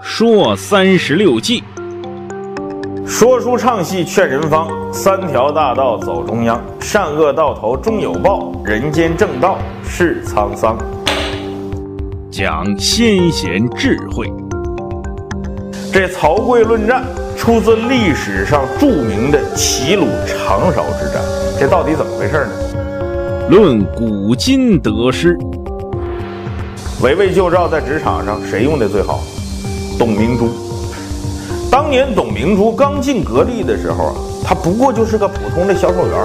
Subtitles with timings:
[0.00, 1.62] 说三十六计，
[3.04, 10.78] 说书唱戏劝人方，三条大道走中央，善恶到头终有报，人间正道是沧桑。
[12.30, 14.32] 讲先贤智慧。
[15.92, 17.02] 这曹刿论战
[17.36, 21.20] 出自历史上著名的齐鲁长勺之战，
[21.58, 23.48] 这到底怎么回事呢？
[23.50, 25.36] 论古今得失。
[27.02, 29.20] 围魏救赵在职场上谁用的最好？
[29.98, 30.48] 董明珠。
[31.70, 34.14] 当年董明珠刚进格力的时候啊，
[34.44, 36.16] 她不过就是个普通的销售员，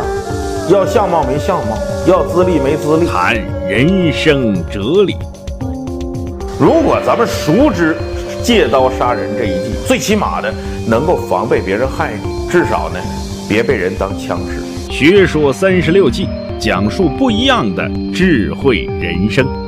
[0.70, 1.76] 要相貌没相貌，
[2.08, 3.36] 要资历没资历，谈
[3.68, 5.16] 人生哲理。
[6.60, 7.98] 如果咱们熟知
[8.44, 10.54] 借刀杀人这一计，最起码的
[10.88, 13.00] 能够防备别人害你，至少呢，
[13.50, 14.62] 别被人当枪使。
[14.92, 16.28] 学说三十六计，
[16.60, 19.63] 讲述不一样的智慧人生。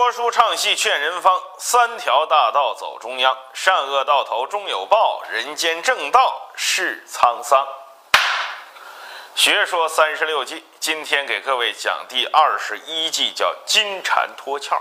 [0.00, 7.68] 说书唱戏劝人方，三条大道走中央，善恶到头终有报，人间正道是沧桑。
[9.34, 14.74] 学说三十六计，今天给各位讲第二十一计，叫金蝉脱壳。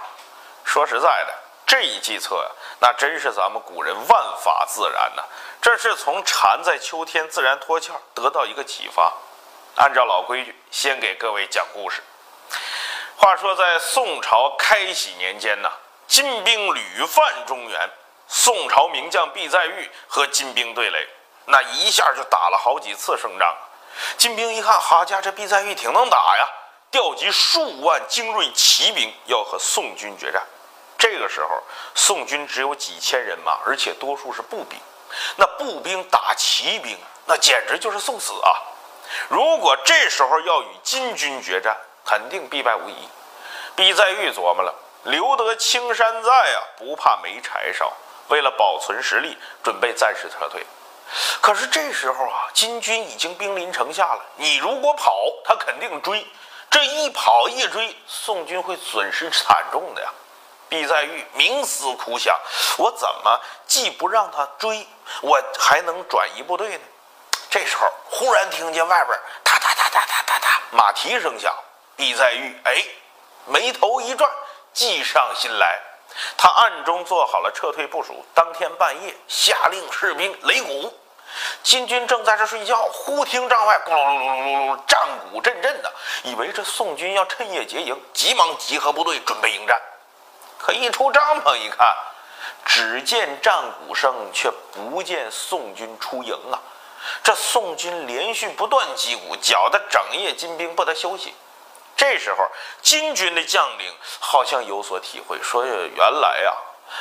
[0.64, 1.33] 说实在的，
[1.67, 5.23] 这一计策呀，那真是咱们古人万法自然呐。
[5.61, 9.14] 这是从蝉在秋天自然脱壳得到一个启发。
[9.76, 12.02] 按照老规矩，先给各位讲故事。
[13.22, 15.70] 话说在宋朝开禧年间呢，
[16.08, 17.89] 金兵屡犯中原，
[18.30, 21.06] 宋朝名将毕再玉和金兵对垒，
[21.45, 23.53] 那一下就打了好几次胜仗。
[24.17, 26.48] 金兵一看，好家这毕再玉挺能打呀，
[26.92, 30.42] 调集数万精锐骑兵要和宋军决战。
[30.98, 31.61] 这个时候，
[31.94, 34.80] 宋军只有几千人马，而且多数是步兵。
[35.36, 38.56] 那步兵打骑兵，那简直就是送死啊！
[39.28, 43.09] 如果这时候要与金军决战，肯定必败无疑。
[43.75, 47.92] 毕再玉琢磨了，留得青山在啊，不怕没柴烧。
[48.28, 50.66] 为了保存实力，准备暂时撤退。
[51.42, 54.21] 可是这时候啊，金军已经兵临城下了。
[54.36, 56.27] 你如果跑，他肯定追。
[56.70, 60.10] 这一跑一追，宋军会损失惨重的呀。
[60.67, 62.39] 毕再玉冥思苦想：
[62.77, 64.86] 我怎么既不让他追，
[65.21, 66.81] 我还能转移部队呢？
[67.49, 71.52] 这时候忽然听见外边哒哒哒哒哒哒哒马蹄声响。
[71.99, 72.86] 毕再玉哎，
[73.45, 74.32] 眉头一转，
[74.71, 75.82] 计上心来。
[76.37, 78.26] 他暗中做好了撤退部署。
[78.33, 80.98] 当天半夜，下令士兵擂鼓。
[81.61, 85.93] 金军正在这睡觉，忽听帐外咕噜噜噜噜噜，战鼓阵阵的，
[86.23, 89.77] 以为这宋军要趁夜劫营，急忙集合部队准备迎战。
[90.58, 91.93] 可一出帐篷一看，
[92.64, 96.64] 只见战鼓声，却不见宋军出营啊！
[97.21, 101.36] 这宋军连续不断击鼓，搅得整夜金兵不得休息。
[101.99, 102.48] 这时候，
[102.82, 106.55] 金军的将领好像有所体会，说：“原来呀，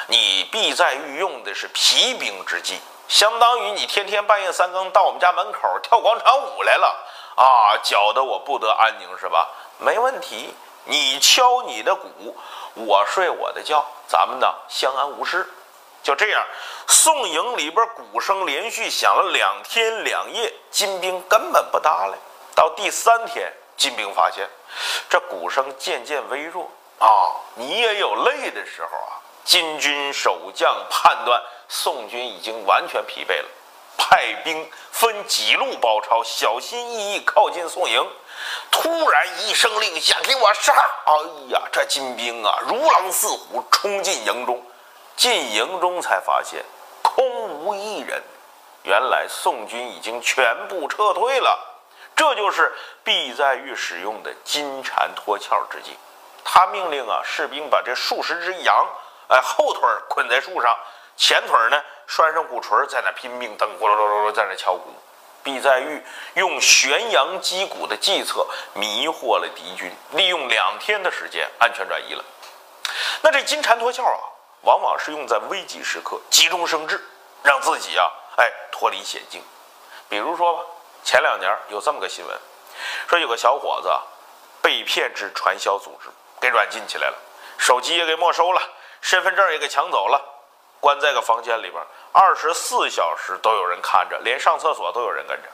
[0.09, 6.88] 你毕再玉用的是疲兵之计，相当于你天天半夜三更到我们家门口跳广场舞来了
[7.36, 9.48] 啊，搅得我不得安宁，是吧？
[9.78, 10.53] 没问题，
[10.86, 12.36] 你敲你的鼓，
[12.75, 15.48] 我睡我的觉，咱们呢相安无事。
[16.03, 16.44] 就这样，
[16.88, 22.15] 宋营里边鼓声连续响了两天两夜，金兵根本不搭理。
[22.56, 24.47] 到第三天，金兵发现。”
[25.09, 27.09] 这鼓声渐渐微弱啊，
[27.55, 29.25] 你也有累的时候啊。
[29.44, 33.49] 金军守将判断宋军已经完全疲惫了，
[33.97, 38.06] 派兵分几路包抄，小心翼翼靠近宋营。
[38.71, 40.75] 突然一声令下，给我杀！
[40.75, 41.15] 哎
[41.49, 44.62] 呀，这金兵啊，如狼似虎冲进营中。
[45.16, 46.62] 进营中才发现
[47.03, 48.22] 空无一人，
[48.83, 51.59] 原来宋军已经全部撤退了。
[52.18, 52.74] 这就是
[53.04, 55.96] 毕在玉使用的金蝉脱壳之计。
[56.44, 58.84] 他命令啊，士兵把这数十只羊，
[59.28, 60.76] 哎，后腿捆在树上，
[61.16, 64.92] 前腿呢拴上鼓槌，在那拼命蹬，咕噜噜噜噜，在那敲鼓。
[65.44, 66.02] 毕在玉
[66.34, 72.24] 用悬羊击鼓的计策迷惑了敌军，利用两天的时间安全转移了。
[73.22, 74.18] 那这金蝉脱壳啊，
[74.62, 77.00] 往往是用在危急时刻，急中生智，
[77.44, 79.41] 让自己啊，哎，脱离险境。
[80.09, 80.64] 比如说吧。
[81.04, 82.39] 前两年有这么个新闻，
[83.09, 83.91] 说有个小伙子
[84.60, 86.10] 被骗至传销组织，
[86.41, 87.16] 给软禁起来了，
[87.56, 88.60] 手机也给没收了，
[89.00, 90.22] 身份证也给抢走了，
[90.80, 95.48] 关在个房间里边，二十四小时都有人看着，连上厕所都有人跟着。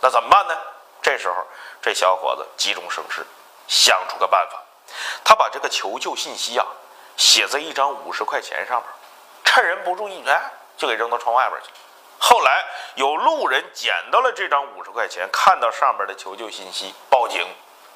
[0.00, 0.56] 那怎么办呢？
[1.02, 1.46] 这时候
[1.82, 3.26] 这小伙子急中生智，
[3.66, 4.62] 想出个办法，
[5.24, 6.66] 他把这个求救信息啊
[7.16, 8.86] 写在一张五十块钱上面，
[9.44, 11.74] 趁人不注意，哎，就给扔到窗外边去了。
[12.22, 12.64] 后来
[12.96, 17.44] 有路人捡到了这张五十块钱，看到上面的求救信息，报警，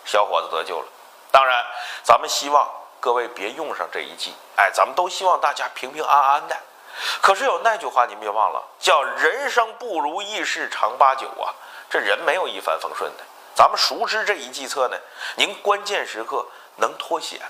[0.07, 0.87] 小伙子得救了。
[1.31, 1.63] 当然，
[2.03, 2.69] 咱们希望
[3.01, 4.35] 各位别用上这一计。
[4.57, 6.57] 哎，咱们都希望大家平平安安的。
[7.21, 11.55] 可是有那句话，您别忘了，叫“人生不如意事常八九”啊。
[11.91, 13.25] 这人没有一帆风顺的。
[13.55, 14.97] 咱们熟知这一计策呢，
[15.37, 16.47] 您关键时刻
[16.77, 17.41] 能脱险。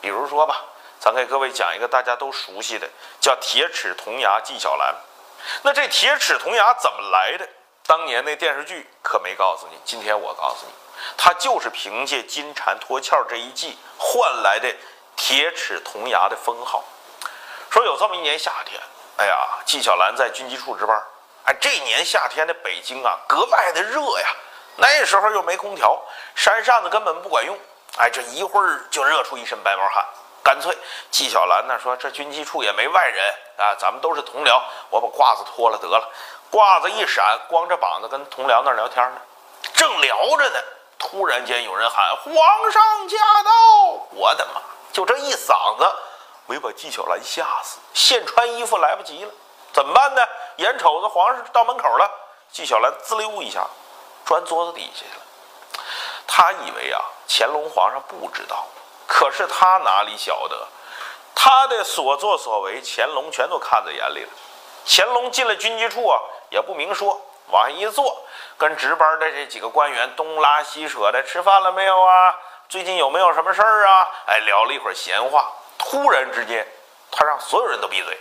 [0.00, 0.64] 比如说吧，
[1.00, 2.88] 咱给各位讲一个大家都熟悉的，
[3.20, 4.94] 叫“铁齿铜牙纪晓岚”。
[5.62, 7.48] 那这铁齿铜牙怎么来的？
[7.86, 10.72] 当年那电视剧可没告诉你，今天我告诉你，
[11.16, 14.70] 他就是凭借金蝉脱壳这一计换来的
[15.16, 16.84] 铁齿铜牙的封号。
[17.70, 18.80] 说有这么一年夏天，
[19.16, 21.02] 哎呀，纪晓岚在军机处值班。
[21.44, 24.28] 哎，这年夏天的北京啊，格外的热呀。
[24.76, 25.98] 那时候又没空调，
[26.34, 27.58] 扇扇子根本不管用。
[27.96, 30.04] 哎，这一会儿就热出一身白毛汗。
[30.48, 30.74] 干脆，
[31.10, 36.08] 纪晓岚呢说：“这军机处也没外人啊，咱们都是同僚，我把褂子脱了得了。”
[36.50, 39.20] 褂子一闪，光着膀子跟同僚那聊天呢。
[39.74, 40.58] 正聊着呢，
[40.98, 43.50] 突然间有人喊：“皇上驾到！”
[44.16, 44.62] 我的妈！
[44.90, 45.86] 就这一嗓子，
[46.46, 47.78] 没把纪晓岚吓死。
[47.92, 49.30] 现穿衣服来不及了，
[49.74, 50.26] 怎么办呢？
[50.56, 52.10] 眼瞅着皇上到门口了，
[52.50, 53.66] 纪晓岚滋溜一下，
[54.24, 55.84] 钻桌子底下去了。
[56.26, 58.66] 他以为啊，乾隆皇上不知道。
[59.08, 60.68] 可是他哪里晓得，
[61.34, 64.28] 他的所作所为，乾隆全都看在眼里了。
[64.86, 66.20] 乾隆进了军机处啊，
[66.50, 68.22] 也不明说，往下一坐，
[68.58, 72.36] 跟值班的这几个官员东拉西扯的，吃饭了没有啊？
[72.68, 74.08] 最近有没有什么事儿啊？
[74.26, 76.70] 哎，聊了一会儿闲话，突然之间，
[77.10, 78.16] 他让所有人都闭嘴。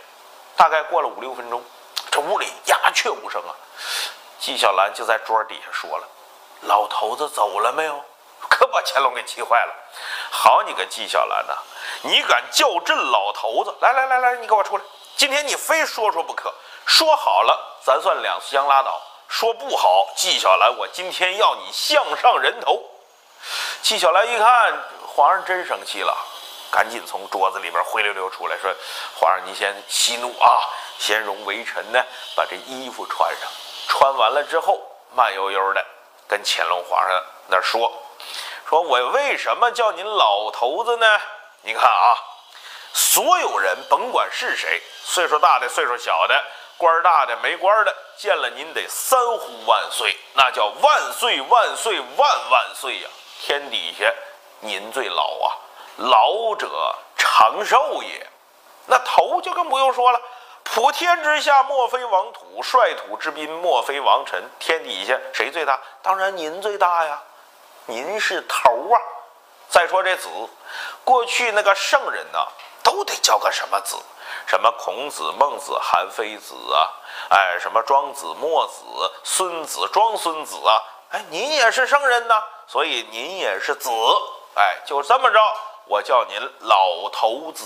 [0.56, 1.62] 大概过了五六分钟，
[2.10, 3.52] 这屋里鸦雀无声啊。
[4.40, 6.08] 纪晓岚就在桌底下说了
[6.64, 8.04] ：“老头子走了没有？”
[8.50, 9.74] 可把乾隆给气坏了。
[10.30, 11.54] 好你个纪晓岚呐，
[12.04, 13.74] 你敢叫朕老头子？
[13.82, 14.84] 来来来来，你给我出来！
[15.16, 16.54] 今天你非说说不可。
[16.86, 18.92] 说好了，咱算两相拉倒；
[19.28, 22.84] 说不好，纪晓岚，我今天要你项上人头。
[23.82, 26.16] 纪晓岚一看皇上真生气了，
[26.72, 28.74] 赶紧从桌子里边灰溜溜出来，说
[29.20, 32.02] ：“皇上，您先息怒啊，先容微臣呢
[32.36, 33.50] 把这衣服穿上。
[33.88, 34.80] 穿完了之后，
[35.14, 35.86] 慢悠悠的
[36.28, 37.92] 跟乾隆皇上那说。”
[38.70, 41.06] 说我为什么叫您老头子呢？
[41.62, 42.18] 你看啊，
[42.92, 46.44] 所有人甭管是谁，岁数大的、岁数小的，
[46.76, 53.08] 官大的、没官的，见了您得三呼万岁，那叫万岁万岁万万岁呀！
[53.40, 54.14] 天底下
[54.60, 55.56] 您最老啊，
[55.96, 58.28] 老者长寿也。
[58.88, 60.20] 那头就更不用说了，
[60.66, 64.44] 普天之下莫非王土，率土之滨莫非王臣。
[64.60, 65.80] 天底下谁最大？
[66.02, 67.22] 当然您最大呀。
[67.88, 69.00] 您是头啊！
[69.70, 70.28] 再说这子，
[71.04, 72.40] 过去那个圣人呢，
[72.84, 73.98] 都得叫个什么子？
[74.46, 76.92] 什么孔子、孟子、韩非子啊？
[77.30, 78.84] 哎，什么庄子、墨子、
[79.24, 80.84] 孙子、庄孙子啊？
[81.12, 83.90] 哎，您也是圣人呐，所以您也是子。
[84.56, 85.40] 哎，就这么着，
[85.86, 87.66] 我叫您老头子。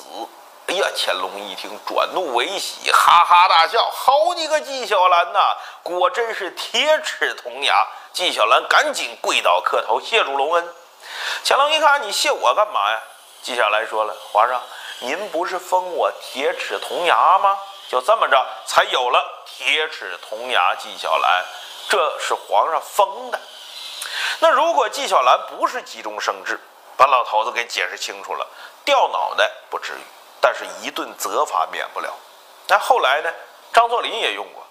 [0.71, 10.73] 哎呀，乾隆一听，转怒为喜，哈哈大笑：“好你个纪晓岚呐，果真是铁齿铜牙！”纪晓岚赶紧跪倒磕头，谢主隆恩。
[11.44, 13.01] 乾隆一看，你谢我干嘛呀？
[13.41, 14.62] 纪晓岚说了：“皇上，
[15.00, 17.59] 您不是封我铁齿铜牙吗？
[17.89, 21.44] 就这么着，才有了铁齿铜牙纪晓岚，
[21.89, 23.38] 这是皇上封的。
[24.39, 26.57] 那如果纪晓岚不是急中生智，
[26.95, 28.47] 把老头子给解释清楚了，
[28.85, 30.01] 掉脑袋不至于，
[30.42, 32.14] 但是一顿责罚免不了。
[32.68, 33.31] 那后来呢？
[33.71, 34.68] 张作霖也用过。”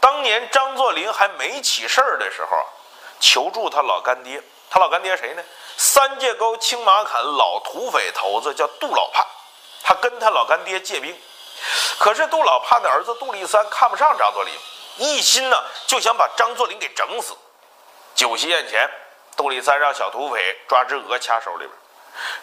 [0.00, 2.66] 当年张作霖还没起事儿的时候，
[3.20, 4.42] 求助他老干爹。
[4.68, 5.42] 他老干爹谁呢？
[5.76, 9.24] 三界沟青马坎老土匪头子叫杜老盼。
[9.84, 11.20] 他跟他老干爹借兵，
[11.98, 14.54] 可是杜老盼的儿子杜立三看不上张作霖，
[14.96, 17.36] 一心呢就想把张作霖给整死。
[18.14, 18.88] 酒席宴前，
[19.36, 21.70] 杜立三让小土匪抓只鹅掐手里边，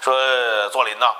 [0.01, 1.13] 说：“作霖呐，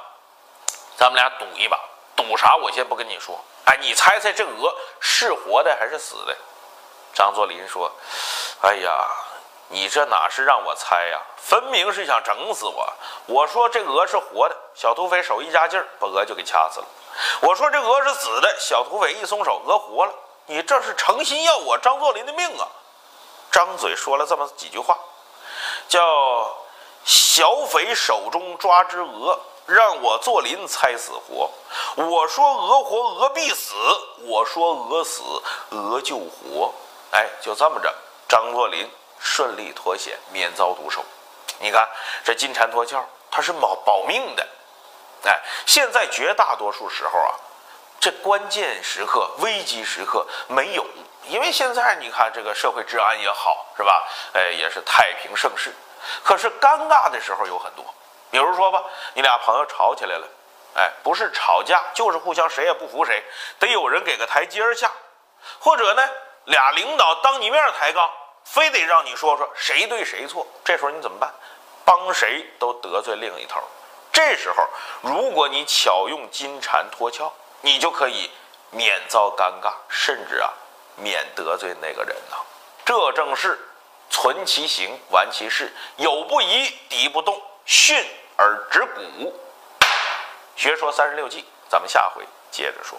[0.99, 1.79] 咱们俩赌一把，
[2.13, 6.35] 赌啥我先不跟你说。”哎，你猜猜这鹅是活的还是死的？
[7.13, 7.89] 张作霖说
[8.61, 9.07] ：“哎呀，
[9.69, 11.21] 你这哪是让我猜呀？
[11.37, 12.93] 分明是想整死我。
[13.27, 16.85] 我说这鹅是活的，小土匪手一加劲儿，把鹅就给掐死了。
[17.41, 20.13] 我说这鹅是死的，小土匪一松手，鹅活了。
[20.47, 22.67] 你这是诚心要我张作霖的命啊！”
[23.51, 24.97] 张嘴说了这么几句话，
[25.87, 26.57] 叫
[27.05, 29.39] 小匪手中抓只鹅。
[29.69, 31.51] 让我做林猜死活，
[31.95, 33.75] 我说鹅活鹅必死，
[34.25, 35.21] 我说鹅死
[35.69, 36.73] 鹅就活。
[37.11, 37.93] 哎，就这么着，
[38.27, 41.05] 张作霖顺利脱险，免遭毒手。
[41.59, 41.87] 你看
[42.23, 42.99] 这金蝉脱壳，
[43.29, 44.47] 它是保保命的。
[45.25, 47.35] 哎，现在绝大多数时候啊，
[47.99, 50.83] 这关键时刻、危机时刻没有，
[51.27, 54.07] 因为现在你看这个社会治安也好，是吧？
[54.33, 55.71] 哎，也是太平盛世。
[56.23, 57.85] 可是尴尬的时候有很多。
[58.31, 58.83] 比如说吧，
[59.13, 60.27] 你俩朋友吵起来了，
[60.75, 63.23] 哎，不是吵架，就是互相谁也不服谁，
[63.59, 64.91] 得有人给个台阶下，
[65.59, 66.09] 或者呢，
[66.45, 68.09] 俩领导当你面抬杠，
[68.45, 71.33] 非得让你说说谁对谁错，这时候你怎么办？
[71.85, 73.59] 帮谁都得罪另一头。
[74.11, 74.67] 这时候，
[75.01, 77.31] 如果你巧用金蝉脱壳，
[77.61, 78.29] 你就可以
[78.69, 80.53] 免遭尴尬，甚至啊，
[80.97, 82.37] 免得罪那个人呐。
[82.85, 83.57] 这正是
[84.09, 88.03] 存其形，玩其事，有不疑，敌不动，训
[88.35, 89.39] 而止骨。
[90.55, 92.97] 学说三十六计，咱们下回接着说。